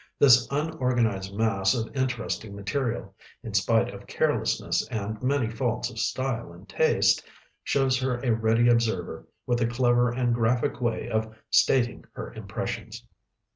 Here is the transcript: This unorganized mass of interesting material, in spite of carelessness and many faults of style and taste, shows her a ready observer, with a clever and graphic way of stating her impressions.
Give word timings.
This 0.17 0.47
unorganized 0.49 1.31
mass 1.35 1.75
of 1.75 1.95
interesting 1.95 2.55
material, 2.55 3.13
in 3.43 3.53
spite 3.53 3.93
of 3.93 4.07
carelessness 4.07 4.87
and 4.87 5.21
many 5.21 5.47
faults 5.47 5.91
of 5.91 5.99
style 5.99 6.51
and 6.51 6.67
taste, 6.67 7.23
shows 7.63 7.99
her 7.99 8.15
a 8.23 8.31
ready 8.33 8.67
observer, 8.67 9.27
with 9.45 9.61
a 9.61 9.67
clever 9.67 10.09
and 10.09 10.33
graphic 10.33 10.81
way 10.81 11.07
of 11.07 11.35
stating 11.51 12.03
her 12.13 12.33
impressions. 12.33 13.05